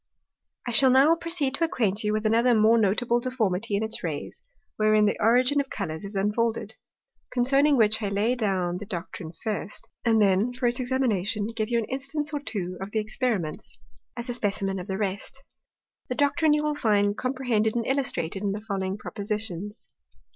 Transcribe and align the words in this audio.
I 0.67 0.71
shall 0.71 0.89
now 0.89 1.13
proceed 1.13 1.53
to 1.53 1.63
acquaint 1.63 2.03
you 2.03 2.11
with 2.11 2.25
another 2.25 2.55
more 2.55 2.79
notable 2.79 3.19
deformity 3.19 3.75
in 3.75 3.83
its 3.83 4.03
Rays, 4.03 4.41
wherein 4.75 5.05
the 5.05 5.15
Origin 5.23 5.61
of 5.61 5.69
Colours 5.69 6.03
is 6.03 6.15
unfolded: 6.15 6.73
Concerning 7.31 7.77
which 7.77 8.01
I 8.01 8.07
shall 8.07 8.15
lay 8.15 8.33
down 8.33 8.77
the 8.79 8.87
Doctrine 8.87 9.31
first, 9.43 9.87
and 10.03 10.19
then, 10.19 10.53
for 10.53 10.65
its 10.65 10.79
Examination, 10.79 11.45
give 11.55 11.69
you 11.69 11.77
an 11.77 11.85
Instance 11.85 12.33
or 12.33 12.39
two 12.39 12.79
of 12.81 12.89
the 12.89 12.97
Experiments, 12.97 13.77
as 14.17 14.27
a 14.27 14.33
Specimen 14.33 14.79
of 14.79 14.87
the 14.87 14.97
rest. 14.97 15.43
The 16.09 16.15
Doctrine 16.15 16.53
you 16.53 16.63
will 16.63 16.73
find 16.73 17.15
comprehended 17.15 17.75
and 17.75 17.85
illustrated 17.85 18.41
in 18.41 18.53
the 18.53 18.61
following 18.61 18.97
Propositions. 18.97 19.87